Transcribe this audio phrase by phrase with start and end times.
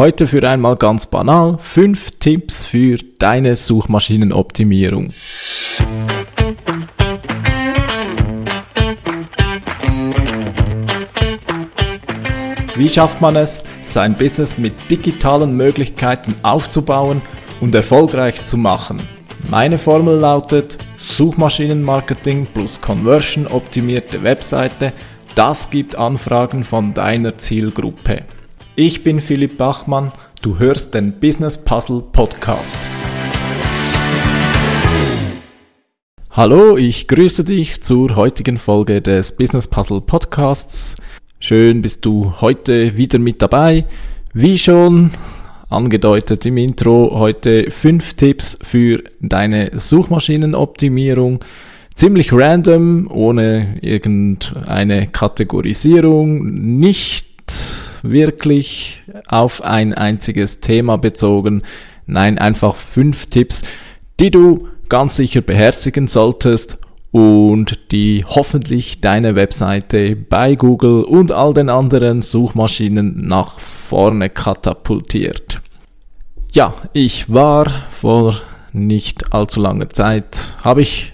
[0.00, 5.12] Heute für einmal ganz banal fünf Tipps für deine Suchmaschinenoptimierung.
[12.76, 17.20] Wie schafft man es, sein Business mit digitalen Möglichkeiten aufzubauen
[17.60, 19.02] und erfolgreich zu machen?
[19.50, 24.94] Meine Formel lautet Suchmaschinenmarketing plus Conversion optimierte Webseite,
[25.34, 28.22] das gibt Anfragen von deiner Zielgruppe.
[28.82, 30.10] Ich bin Philipp Bachmann,
[30.40, 32.78] du hörst den Business Puzzle Podcast.
[36.30, 40.96] Hallo, ich grüße dich zur heutigen Folge des Business Puzzle Podcasts.
[41.40, 43.84] Schön bist du heute wieder mit dabei.
[44.32, 45.10] Wie schon
[45.68, 51.44] angedeutet im Intro, heute fünf Tipps für deine Suchmaschinenoptimierung.
[51.94, 57.26] Ziemlich random, ohne irgendeine Kategorisierung, nicht
[58.02, 61.62] wirklich auf ein einziges Thema bezogen.
[62.06, 63.62] Nein, einfach fünf Tipps,
[64.18, 66.78] die du ganz sicher beherzigen solltest
[67.12, 75.60] und die hoffentlich deine Webseite bei Google und all den anderen Suchmaschinen nach vorne katapultiert.
[76.52, 78.40] Ja, ich war vor
[78.72, 81.12] nicht allzu langer Zeit, habe ich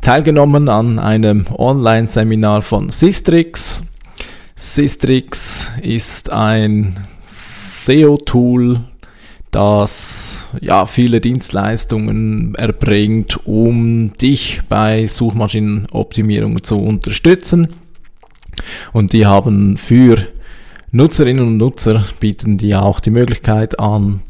[0.00, 3.84] teilgenommen an einem Online-Seminar von Sistrix.
[4.54, 8.80] Sistrix ist ein SEO-Tool,
[9.50, 17.68] das ja viele Dienstleistungen erbringt, um dich bei Suchmaschinenoptimierung zu unterstützen.
[18.92, 20.26] Und die haben für
[20.90, 24.20] Nutzerinnen und Nutzer bieten die auch die Möglichkeit an,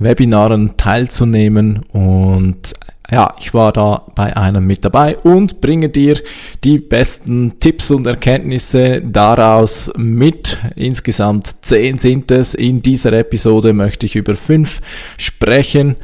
[0.00, 2.74] Webinaren teilzunehmen und
[3.10, 6.20] ja, ich war da bei einem mit dabei und bringe dir
[6.62, 10.58] die besten Tipps und Erkenntnisse daraus mit.
[10.76, 12.54] Insgesamt zehn sind es.
[12.54, 14.80] In dieser Episode möchte ich über fünf
[15.16, 15.96] sprechen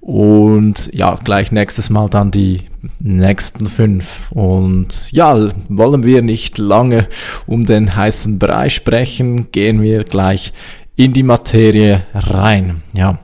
[0.00, 2.60] und ja, gleich nächstes Mal dann die
[3.00, 4.30] nächsten fünf.
[4.30, 7.08] Und ja, wollen wir nicht lange
[7.46, 10.52] um den heißen Brei sprechen, gehen wir gleich
[10.94, 12.82] in die Materie rein.
[12.92, 13.18] Ja.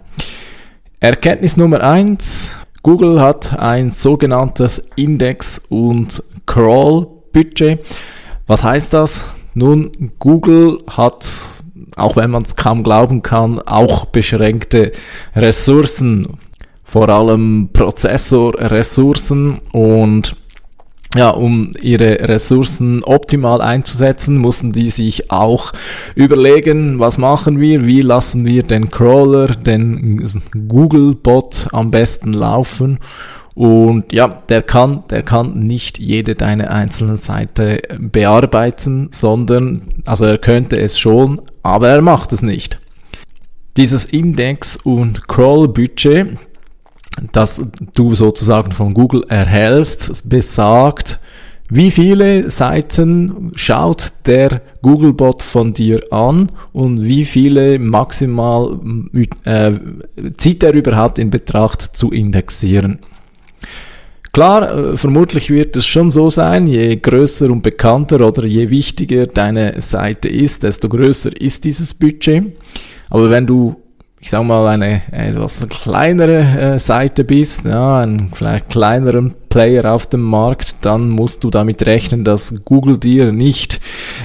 [1.02, 2.54] Erkenntnis Nummer eins
[2.84, 7.84] Google hat ein sogenanntes Index- und Crawl-Budget.
[8.46, 9.24] Was heißt das?
[9.54, 9.90] Nun,
[10.20, 11.26] Google hat,
[11.96, 14.92] auch wenn man es kaum glauben kann, auch beschränkte
[15.34, 16.38] Ressourcen,
[16.84, 20.36] vor allem Prozessorressourcen und
[21.14, 25.72] ja, um ihre Ressourcen optimal einzusetzen, mussten die sich auch
[26.14, 30.28] überlegen, was machen wir, wie lassen wir den Crawler, den
[30.68, 32.98] Google-Bot am besten laufen.
[33.54, 40.38] Und ja, der kann, der kann nicht jede deine einzelne Seite bearbeiten, sondern, also er
[40.38, 42.78] könnte es schon, aber er macht es nicht.
[43.76, 46.38] Dieses Index- und Crawl-Budget,
[47.32, 47.60] das
[47.94, 51.18] du sozusagen von Google erhältst, besagt,
[51.74, 58.78] wie viele Seiten schaut der Googlebot von dir an und wie viele maximal
[59.44, 59.72] äh,
[60.36, 62.98] zieht er überhaupt in Betracht zu indexieren?
[64.32, 69.26] Klar, äh, vermutlich wird es schon so sein, je größer und bekannter oder je wichtiger
[69.26, 72.52] deine Seite ist, desto größer ist dieses Budget.
[73.08, 73.81] Aber wenn du
[74.22, 80.06] ich sag mal, eine etwas kleinere äh, Seite bist, ja, einen vielleicht kleineren Player auf
[80.06, 83.80] dem Markt, dann musst du damit rechnen, dass Google dir nicht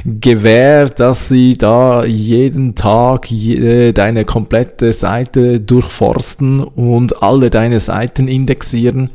[0.05, 8.27] gewährt, dass sie da jeden Tag je, deine komplette Seite durchforsten und alle deine Seiten
[8.27, 9.09] indexieren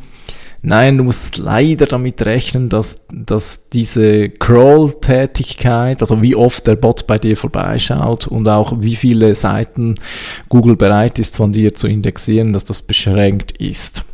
[0.64, 7.08] Nein, du musst leider damit rechnen, dass, dass diese Crawl-Tätigkeit, also wie oft der Bot
[7.08, 9.96] bei dir vorbeischaut und auch wie viele Seiten
[10.48, 14.04] Google bereit ist von dir zu indexieren, dass das beschränkt ist.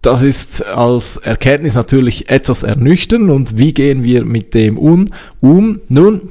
[0.00, 5.06] Das ist als Erkenntnis natürlich etwas ernüchternd und wie gehen wir mit dem um?
[5.40, 5.80] um?
[5.88, 6.30] Nun,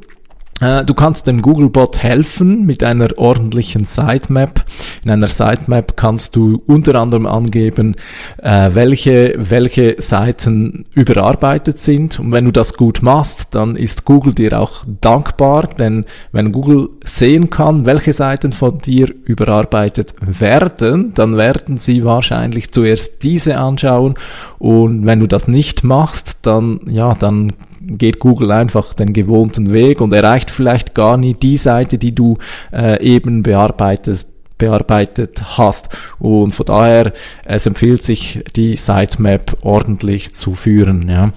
[0.62, 4.64] du kannst dem Googlebot helfen mit einer ordentlichen Sitemap.
[5.04, 7.96] In einer Sitemap kannst du unter anderem angeben,
[8.38, 12.20] äh, welche, welche Seiten überarbeitet sind.
[12.20, 16.90] Und wenn du das gut machst, dann ist Google dir auch dankbar, denn wenn Google
[17.04, 24.14] sehen kann, welche Seiten von dir überarbeitet werden, dann werden sie wahrscheinlich zuerst diese anschauen.
[24.60, 27.54] Und wenn du das nicht machst, dann, ja, dann
[27.86, 32.38] geht Google einfach den gewohnten Weg und erreicht vielleicht gar nie die Seite, die du
[32.72, 35.90] äh, eben bearbeitest bearbeitet hast.
[36.20, 37.14] Und von daher,
[37.46, 41.10] es empfiehlt sich, die Sitemap ordentlich zu führen.
[41.10, 41.34] Ja.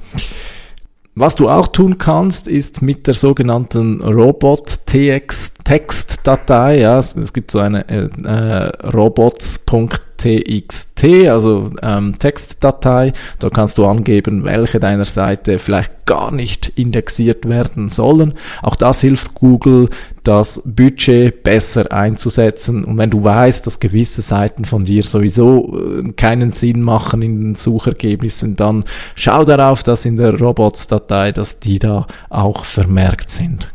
[1.15, 7.51] Was du auch tun kannst, ist mit der sogenannten Robot-TX Textdatei, ja, es, es, gibt
[7.51, 15.59] so eine äh, äh robots.txt, also ähm, Textdatei, da kannst du angeben, welche deiner Seite
[15.59, 18.35] vielleicht gar nicht indexiert werden sollen.
[18.61, 19.89] Auch das hilft Google,
[20.23, 22.85] das Budget besser einzusetzen.
[22.85, 27.41] Und wenn du weißt, dass gewisse Seiten von dir sowieso äh, keinen Sinn machen in
[27.41, 28.85] den Suchergebnissen, dann
[29.15, 33.74] schau darauf, dass in der Robots-Datei, dass die da auch vermerkt sind.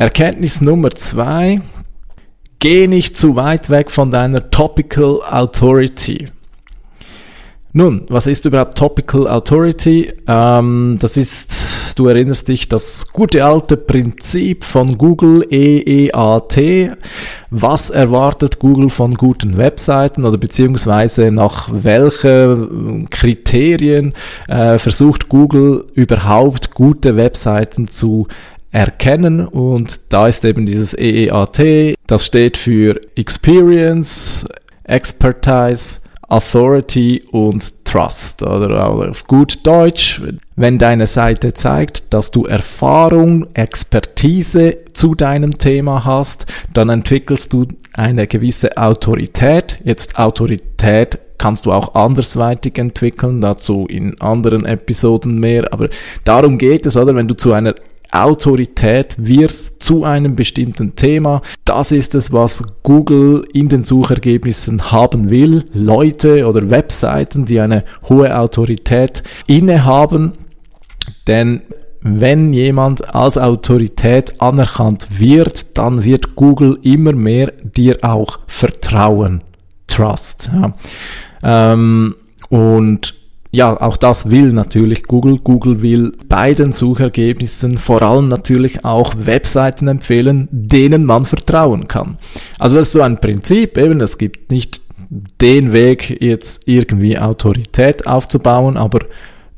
[0.00, 1.60] Erkenntnis Nummer zwei.
[2.58, 6.28] Geh nicht zu weit weg von deiner Topical Authority.
[7.74, 10.10] Nun, was ist überhaupt Topical Authority?
[10.26, 16.96] Ähm, das ist, du erinnerst dich, das gute alte Prinzip von Google EEAT.
[17.50, 24.14] Was erwartet Google von guten Webseiten oder beziehungsweise nach welchen Kriterien
[24.48, 28.28] äh, versucht Google überhaupt gute Webseiten zu
[28.72, 34.46] erkennen und da ist eben dieses EEAT, das steht für Experience,
[34.84, 40.22] Expertise, Authority und Trust oder auf gut Deutsch,
[40.54, 47.66] wenn deine Seite zeigt, dass du Erfahrung, Expertise zu deinem Thema hast, dann entwickelst du
[47.92, 49.80] eine gewisse Autorität.
[49.82, 55.88] Jetzt Autorität kannst du auch andersweitig entwickeln, dazu in anderen Episoden mehr, aber
[56.22, 57.16] darum geht es, oder?
[57.16, 57.74] Wenn du zu einer
[58.12, 61.42] Autorität wirst zu einem bestimmten Thema.
[61.64, 65.64] Das ist es, was Google in den Suchergebnissen haben will.
[65.72, 70.32] Leute oder Webseiten, die eine hohe Autorität innehaben.
[71.26, 71.62] Denn
[72.02, 79.42] wenn jemand als Autorität anerkannt wird, dann wird Google immer mehr dir auch vertrauen.
[79.86, 80.50] Trust.
[80.52, 80.74] Ja.
[81.42, 82.16] Ähm,
[82.48, 83.19] und
[83.52, 85.38] ja, auch das will natürlich Google.
[85.38, 92.16] Google will bei den Suchergebnissen vor allem natürlich auch Webseiten empfehlen, denen man vertrauen kann.
[92.60, 94.82] Also das ist so ein Prinzip, eben, es gibt nicht
[95.40, 99.00] den Weg, jetzt irgendwie Autorität aufzubauen, aber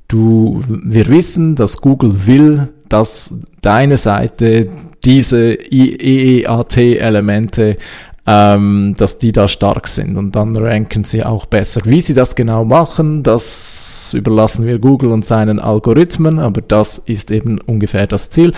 [0.09, 4.71] du, wir wissen, dass Google will, dass deine Seite
[5.05, 7.77] diese EEAT-Elemente
[8.27, 11.81] ähm, dass die da stark sind und dann ranken sie auch besser.
[11.85, 17.31] Wie sie das genau machen, das überlassen wir Google und seinen Algorithmen, aber das ist
[17.31, 18.53] eben ungefähr das Ziel.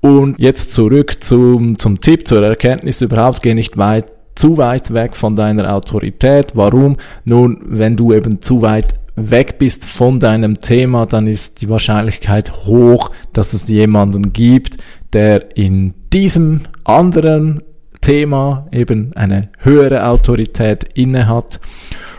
[0.00, 5.14] Und jetzt zurück zum, zum Tipp, zur Erkenntnis überhaupt, geh nicht weit, zu weit weg
[5.14, 6.52] von deiner Autorität.
[6.54, 6.96] Warum?
[7.24, 12.64] Nun, wenn du eben zu weit weg bist von deinem Thema, dann ist die Wahrscheinlichkeit
[12.64, 14.78] hoch, dass es jemanden gibt,
[15.12, 17.62] der in diesem anderen
[18.02, 21.58] Thema eben eine höhere Autorität innehat.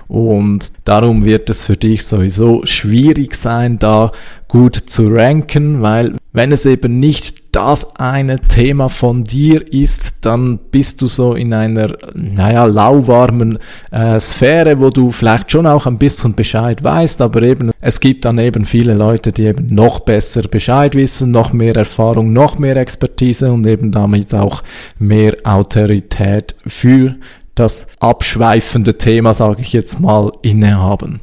[0.07, 4.11] Und darum wird es für dich sowieso schwierig sein, da
[4.47, 10.57] gut zu ranken, weil wenn es eben nicht das eine Thema von dir ist, dann
[10.57, 13.59] bist du so in einer, naja, lauwarmen
[13.91, 18.25] äh, Sphäre, wo du vielleicht schon auch ein bisschen Bescheid weißt, aber eben, es gibt
[18.25, 22.77] dann eben viele Leute, die eben noch besser Bescheid wissen, noch mehr Erfahrung, noch mehr
[22.77, 24.63] Expertise und eben damit auch
[24.97, 27.15] mehr Autorität für
[27.53, 31.21] das abschweifende Thema, sage ich jetzt mal, innehaben.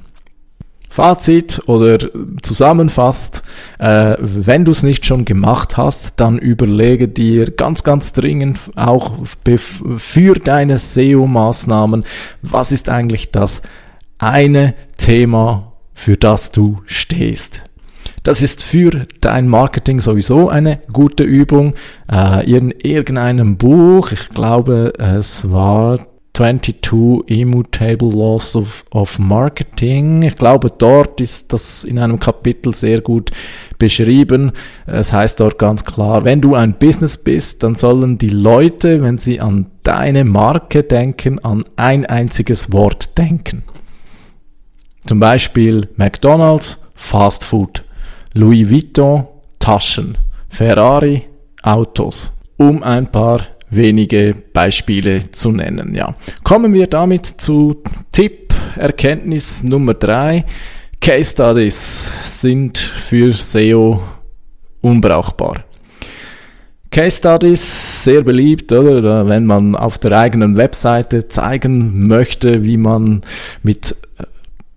[0.93, 1.99] Fazit oder
[2.43, 3.45] zusammenfasst,
[3.79, 9.13] äh, wenn du es nicht schon gemacht hast, dann überlege dir ganz, ganz dringend auch
[9.25, 12.05] für deine SEO-Maßnahmen,
[12.43, 13.63] was ist eigentlich das
[14.19, 17.63] eine Thema, für das du stehst.
[18.25, 21.75] Das ist für dein Marketing sowieso eine gute Übung.
[22.11, 26.01] Äh, in irgendeinem Buch, ich glaube, es war
[26.33, 30.23] 22 Immutable Laws of, of Marketing.
[30.23, 33.31] Ich glaube, dort ist das in einem Kapitel sehr gut
[33.79, 34.53] beschrieben.
[34.87, 39.19] Es heißt dort ganz klar, wenn du ein Business bist, dann sollen die Leute, wenn
[39.19, 43.65] sie an deine Marke denken, an ein einziges Wort denken.
[45.07, 47.85] Zum Beispiel McDonald's, Fast Food,
[48.35, 49.27] Louis Vuitton,
[49.59, 50.17] Taschen,
[50.49, 51.23] Ferrari,
[51.63, 55.95] Autos, um ein paar wenige Beispiele zu nennen.
[55.95, 56.15] Ja.
[56.43, 60.45] Kommen wir damit zu Tipp, Erkenntnis Nummer drei.
[61.01, 64.03] Case Studies sind für SEO
[64.83, 65.65] unbrauchbar.
[66.91, 69.29] Case Studies, sehr beliebt, oder?
[69.29, 73.23] Wenn man auf der eigenen Webseite zeigen möchte, wie man
[73.63, 74.25] mit äh,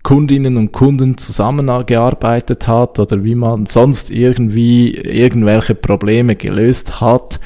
[0.04, 7.40] Kundinnen und Kunden zusammengearbeitet hat oder wie man sonst irgendwie irgendwelche Probleme gelöst hat,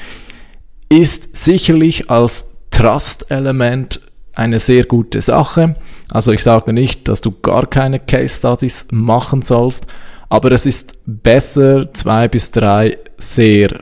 [0.89, 4.01] ist sicherlich als Trust-Element
[4.35, 5.75] eine sehr gute Sache.
[6.09, 9.85] Also ich sage nicht, dass du gar keine Case Studies machen sollst,
[10.29, 13.81] Aber es ist besser, zwei bis drei sehr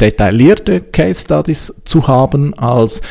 [0.00, 3.02] detaillierte Case Studies zu haben, als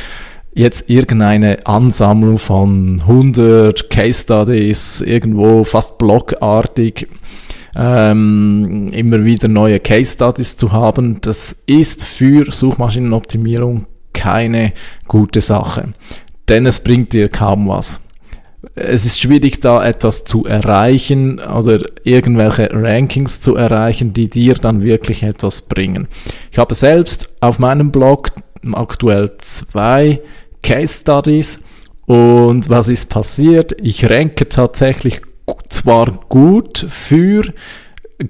[0.54, 7.08] jetzt irgendeine Ansammlung von 100 Case Studies irgendwo fast blockartig
[7.78, 14.74] ähm, immer wieder neue Case Studies zu haben, das ist für Suchmaschinenoptimierung keine
[15.08, 15.94] gute Sache,
[16.50, 18.02] denn es bringt dir kaum was.
[18.74, 24.82] Es ist schwierig, da etwas zu erreichen oder irgendwelche Rankings zu erreichen, die dir dann
[24.84, 26.08] wirklich etwas bringen.
[26.52, 28.30] Ich habe selbst auf meinem Blog
[28.74, 30.20] aktuell zwei
[30.64, 31.60] Case Studies
[32.08, 33.76] und was ist passiert?
[33.80, 35.22] Ich ranke tatsächlich
[35.70, 37.54] zwar gut für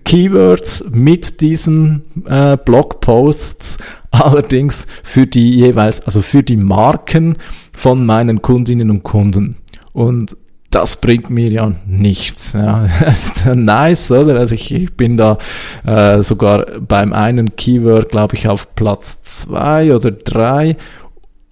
[0.03, 3.77] Keywords mit diesen äh, Blogposts,
[4.11, 7.37] allerdings für die jeweils, also für die Marken
[7.73, 9.57] von meinen Kundinnen und Kunden.
[9.93, 10.35] Und
[10.69, 12.53] das bringt mir ja nichts.
[12.53, 12.87] Ja.
[12.99, 14.37] Das ist nice, oder?
[14.37, 15.37] Also ich, ich bin da
[15.85, 20.75] äh, sogar beim einen Keyword, glaube ich, auf Platz zwei oder drei.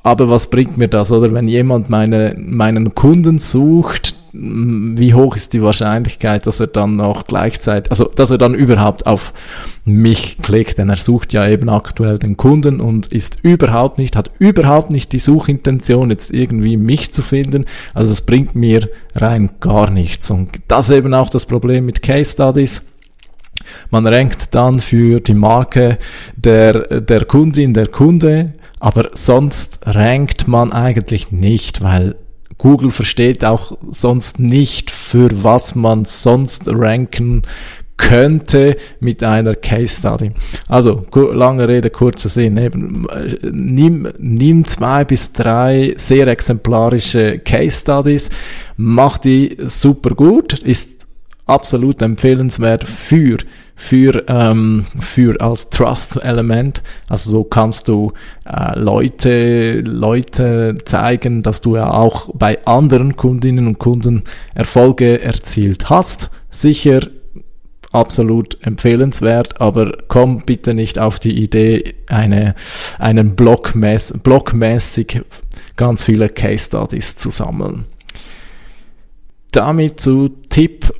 [0.04, 1.32] Aber was bringt mir das, oder?
[1.32, 7.26] Wenn jemand meine, meinen Kunden sucht, wie hoch ist die Wahrscheinlichkeit, dass er dann noch
[7.26, 9.34] gleichzeitig, also dass er dann überhaupt auf
[9.86, 14.32] mich klickt, denn er sucht ja eben aktuell den Kunden und ist überhaupt nicht, hat
[14.40, 17.66] überhaupt nicht die Suchintention, jetzt irgendwie mich zu finden.
[17.94, 20.30] Also das bringt mir rein gar nichts.
[20.32, 22.82] Und das ist eben auch das Problem mit Case Studies.
[23.90, 25.98] Man rankt dann für die Marke
[26.36, 32.16] der, der Kundin, der Kunde, aber sonst rankt man eigentlich nicht, weil
[32.58, 37.44] Google versteht auch sonst nicht, für was man sonst ranken
[37.98, 40.32] könnte mit einer Case Study.
[40.68, 42.58] Also, lange Rede, kurzer Sinn.
[42.58, 43.08] Eben,
[43.42, 48.30] nimm, nimm zwei bis drei sehr exemplarische Case Studies,
[48.76, 51.08] mach die super gut, ist
[51.46, 53.38] absolut empfehlenswert für
[53.76, 56.82] für, ähm, für als Trust-Element.
[57.10, 58.14] Also so kannst du
[58.46, 65.90] äh, Leute, Leute zeigen, dass du ja auch bei anderen Kundinnen und Kunden Erfolge erzielt
[65.90, 66.30] hast.
[66.50, 67.02] Sicher
[67.92, 72.56] absolut empfehlenswert, aber komm bitte nicht auf die Idee, eine,
[72.98, 75.22] einen Blockmäß, blockmäßig
[75.78, 77.86] ganz viele Case Studies zu sammeln.
[79.52, 80.94] Damit zu Tipp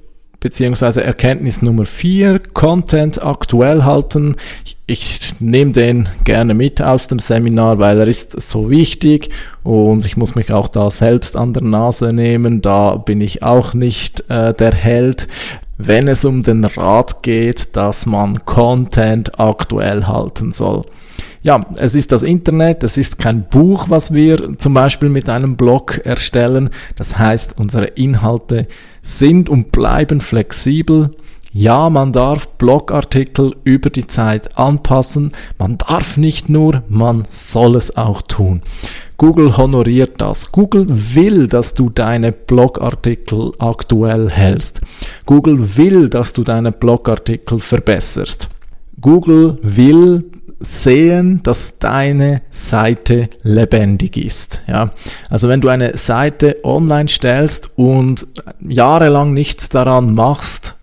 [0.46, 4.36] beziehungsweise Erkenntnis Nummer 4, Content aktuell halten.
[4.64, 9.32] Ich, ich nehme den gerne mit aus dem Seminar, weil er ist so wichtig
[9.64, 12.62] und ich muss mich auch da selbst an der Nase nehmen.
[12.62, 15.28] Da bin ich auch nicht äh, der Held,
[15.80, 20.84] wenn es um den Rat geht, dass man Content aktuell halten soll
[21.46, 25.58] ja, es ist das Internet, es ist kein Buch, was wir zum Beispiel mit einem
[25.58, 26.72] Blog erstellen.
[26.96, 28.68] Das heißt, unsere Inhalte
[29.04, 31.12] sind und bleiben flexibel.
[31.54, 35.32] Ja, man darf Blogartikel über die Zeit anpassen.
[35.60, 38.62] Man darf nicht nur, man soll es auch tun.
[39.18, 40.52] Google honoriert das.
[40.52, 44.82] Google will, dass du deine Blogartikel aktuell hältst.
[45.26, 48.50] Google will, dass du deine Blogartikel verbesserst.
[49.00, 50.26] Google will,
[50.66, 54.62] sehen, dass deine Seite lebendig ist.
[54.68, 54.90] Ja,
[55.30, 58.28] also wenn du eine Seite online stellst und
[58.68, 60.76] jahrelang nichts daran machst,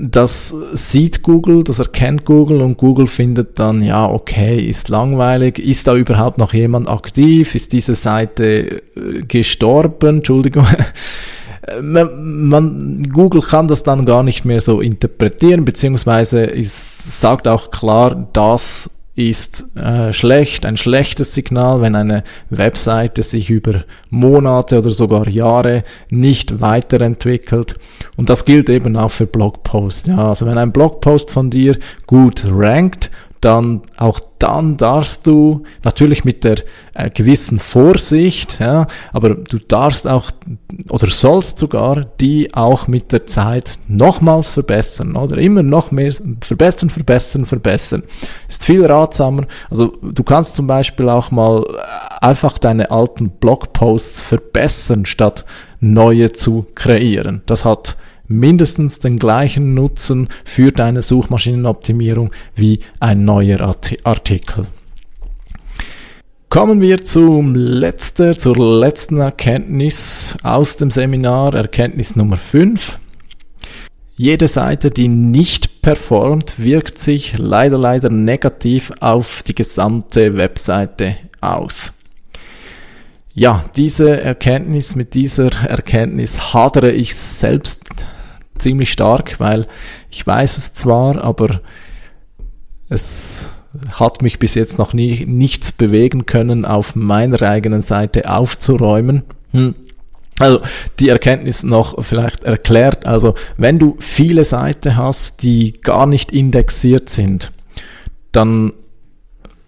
[0.00, 5.86] das sieht Google, das erkennt Google und Google findet dann, ja, okay, ist langweilig, ist
[5.86, 10.66] da überhaupt noch jemand aktiv, ist diese Seite äh, gestorben, Entschuldigung,
[11.80, 17.70] man, man, Google kann das dann gar nicht mehr so interpretieren, beziehungsweise es sagt auch
[17.70, 24.90] klar, das ist äh, schlecht, ein schlechtes Signal, wenn eine Webseite sich über Monate oder
[24.90, 27.76] sogar Jahre nicht weiterentwickelt.
[28.18, 30.08] Und das gilt eben auch für Blogposts.
[30.08, 36.24] Ja, also wenn ein Blogpost von dir gut rankt, dann auch dann darfst du natürlich
[36.24, 36.58] mit der
[36.94, 40.30] äh, gewissen Vorsicht, ja, aber du darfst auch
[40.90, 46.90] oder sollst sogar die auch mit der Zeit nochmals verbessern oder immer noch mehr verbessern,
[46.90, 48.02] verbessern, verbessern.
[48.48, 49.46] Ist viel ratsamer.
[49.70, 55.44] Also du kannst zum Beispiel auch mal äh, einfach deine alten Blogposts verbessern, statt
[55.80, 57.42] neue zu kreieren.
[57.46, 57.96] Das hat
[58.28, 63.60] mindestens den gleichen Nutzen für deine Suchmaschinenoptimierung wie ein neuer
[64.04, 64.66] Artikel.
[66.48, 72.98] Kommen wir zum letzter, zur letzten Erkenntnis aus dem Seminar, Erkenntnis Nummer 5.
[74.16, 81.92] Jede Seite, die nicht performt, wirkt sich leider, leider negativ auf die gesamte Webseite aus.
[83.34, 88.06] Ja, diese Erkenntnis, mit dieser Erkenntnis hadere ich selbst
[88.58, 89.66] ziemlich stark, weil
[90.10, 91.60] ich weiß es zwar, aber
[92.88, 93.50] es
[93.92, 99.22] hat mich bis jetzt noch nie nichts bewegen können, auf meiner eigenen Seite aufzuräumen.
[99.52, 99.74] Hm.
[100.38, 100.60] Also
[101.00, 103.06] die Erkenntnis noch vielleicht erklärt.
[103.06, 107.52] Also wenn du viele Seiten hast, die gar nicht indexiert sind,
[108.32, 108.72] dann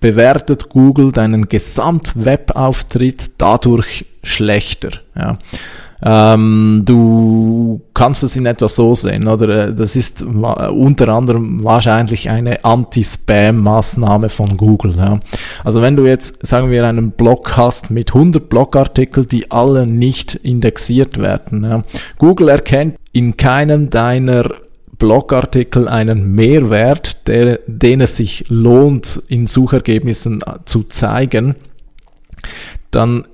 [0.01, 5.01] bewertet Google deinen Gesamtwebauftritt dadurch schlechter.
[5.17, 5.39] Ja.
[6.01, 9.73] Ähm, du kannst es in etwa so sehen, oder?
[9.73, 14.95] Das ist unter anderem wahrscheinlich eine Anti-Spam-Maßnahme von Google.
[14.97, 15.19] Ja.
[15.65, 20.37] Also wenn du jetzt, sagen wir, einen Blog hast mit 100 Blogartikeln, die alle nicht
[20.37, 21.65] indexiert werden.
[21.65, 21.83] Ja.
[22.19, 24.45] Google erkennt in keinem deiner
[24.99, 31.55] Blogartikel einen Mehrwert, der, den es sich lohnt, in Suchergebnissen zu zeigen,
[32.91, 33.25] dann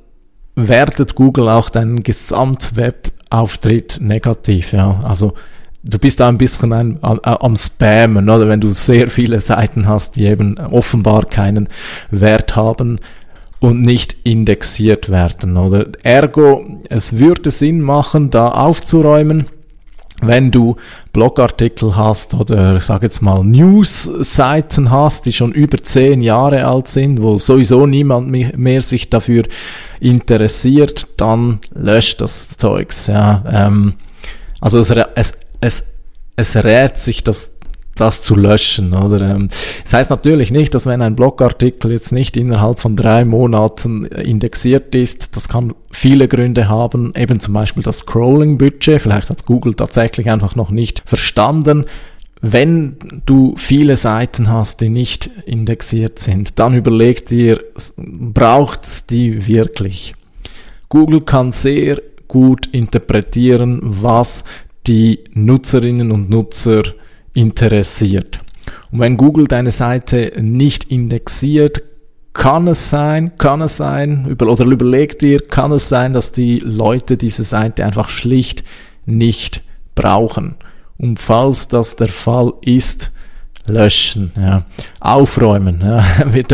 [0.57, 4.73] wertet Google auch deinen Gesamtwebauftritt negativ.
[4.73, 5.01] Ja.
[5.05, 5.35] Also
[5.83, 9.89] du bist da ein bisschen ein, am, am Spammen, oder wenn du sehr viele Seiten
[9.89, 11.69] hast, die eben offenbar keinen
[12.11, 12.99] Wert haben
[13.61, 15.87] und nicht indexiert werden, oder?
[16.03, 19.47] Ergo, es würde Sinn machen, da aufzuräumen
[20.27, 20.77] wenn du
[21.13, 27.23] Blogartikel hast oder sag jetzt mal News-Seiten hast, die schon über zehn Jahre alt sind,
[27.23, 29.45] wo sowieso niemand mehr sich dafür
[30.01, 33.07] interessiert, dann löscht das Zeugs.
[33.07, 33.45] Ja.
[33.51, 33.95] Ähm,
[34.61, 35.85] also es, es, es,
[36.37, 37.54] es rät sich das
[37.95, 38.95] das zu löschen.
[38.95, 39.21] Oder?
[39.35, 39.49] Ähm,
[39.85, 44.95] das heißt natürlich nicht, dass wenn ein Blogartikel jetzt nicht innerhalb von drei Monaten indexiert
[44.95, 50.31] ist, das kann viele Gründe haben, eben zum Beispiel das Scrolling-Budget, vielleicht hat Google tatsächlich
[50.31, 51.85] einfach noch nicht verstanden.
[52.41, 57.61] Wenn du viele Seiten hast, die nicht indexiert sind, dann überleg dir,
[57.97, 60.15] braucht die wirklich?
[60.91, 64.45] Google kann sehr gut interpretieren, was
[64.87, 66.83] die Nutzerinnen und Nutzer
[67.35, 68.41] interessiert.
[68.91, 71.83] Und wenn Google deine Seite nicht indexiert,
[72.33, 76.59] kann es sein, kann es sein, über, oder überleg dir, kann es sein, dass die
[76.59, 78.65] Leute diese Seite einfach schlicht
[79.07, 79.63] nicht
[79.95, 80.57] brauchen.
[80.99, 83.13] Und falls das der Fall ist,
[83.67, 84.65] löschen, ja.
[85.01, 85.81] aufräumen.
[85.81, 86.05] Ja.
[86.33, 86.45] Wir,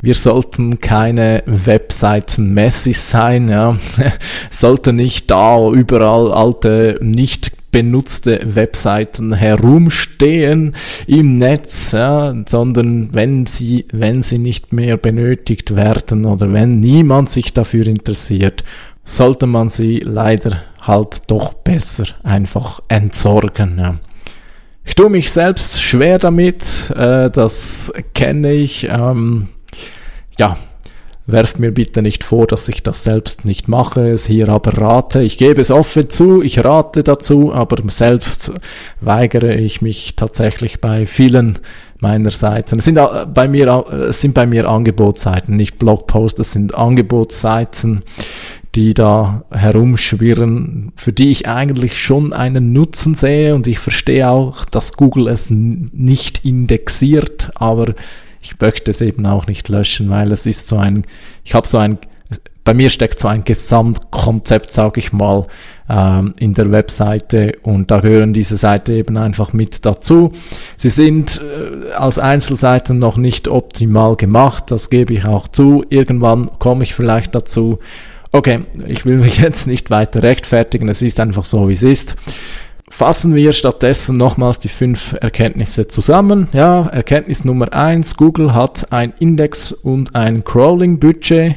[0.00, 3.76] wir sollten keine Webseiten-Messis sein, ja.
[4.50, 13.86] sollten nicht da überall alte, nicht benutzte Webseiten herumstehen im Netz, ja, sondern wenn sie,
[13.90, 18.62] wenn sie nicht mehr benötigt werden oder wenn niemand sich dafür interessiert,
[19.04, 23.78] sollte man sie leider halt doch besser einfach entsorgen.
[23.78, 23.98] Ja.
[24.84, 28.84] Ich tue mich selbst schwer damit, äh, das kenne ich.
[28.84, 29.48] Ähm,
[30.38, 30.56] ja,
[31.24, 35.22] Werft mir bitte nicht vor, dass ich das selbst nicht mache, es hier aber rate.
[35.22, 38.52] Ich gebe es offen zu, ich rate dazu, aber selbst
[39.00, 41.60] weigere ich mich tatsächlich bei vielen
[42.00, 42.80] meiner Seiten.
[42.80, 42.98] Es sind
[43.32, 48.02] bei mir, es sind bei mir Angebotsseiten, nicht Blogposts, es sind Angebotsseiten,
[48.74, 54.64] die da herumschwirren, für die ich eigentlich schon einen Nutzen sehe und ich verstehe auch,
[54.64, 57.94] dass Google es nicht indexiert, aber
[58.42, 61.04] ich möchte es eben auch nicht löschen, weil es ist so ein,
[61.44, 61.98] ich habe so ein,
[62.64, 65.46] bei mir steckt so ein Gesamtkonzept, sage ich mal,
[65.88, 70.32] ähm, in der Webseite und da gehören diese Seiten eben einfach mit dazu.
[70.76, 75.84] Sie sind äh, als Einzelseiten noch nicht optimal gemacht, das gebe ich auch zu.
[75.88, 77.78] Irgendwann komme ich vielleicht dazu.
[78.32, 82.16] Okay, ich will mich jetzt nicht weiter rechtfertigen, es ist einfach so, wie es ist.
[82.94, 86.48] Fassen wir stattdessen nochmals die fünf Erkenntnisse zusammen.
[86.52, 91.56] Ja, Erkenntnis Nummer eins: Google hat ein Index und ein Crawling-Budget.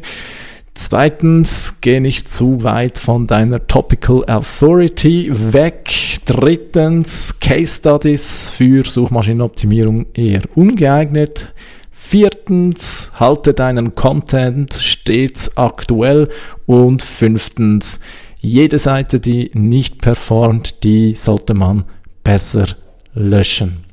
[0.76, 6.20] Zweitens, geh nicht zu weit von deiner Topical Authority weg.
[6.24, 11.52] Drittens, Case Studies für Suchmaschinenoptimierung eher ungeeignet.
[11.92, 16.30] Viertens, halte deinen Content stets aktuell.
[16.66, 18.00] Und fünftens,
[18.46, 21.86] jede Seite, die nicht performt, die sollte man
[22.24, 22.68] besser
[23.14, 23.84] löschen.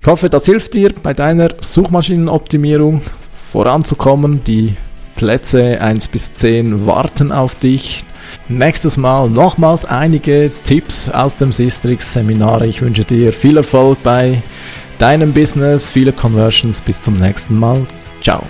[0.00, 4.42] Ich hoffe, das hilft dir bei deiner Suchmaschinenoptimierung voranzukommen.
[4.44, 4.74] Die
[5.16, 8.04] Plätze 1 bis 10 warten auf dich.
[8.48, 12.62] Nächstes Mal nochmals einige Tipps aus dem Sistrix Seminar.
[12.62, 14.42] Ich wünsche dir viel Erfolg bei
[14.98, 16.80] deinem Business, viele Conversions.
[16.80, 17.86] Bis zum nächsten Mal.
[18.22, 18.42] Ciao.